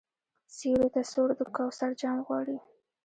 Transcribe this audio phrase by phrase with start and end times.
[0.55, 2.57] سیوري ته سوړ د کوثر جام غواړي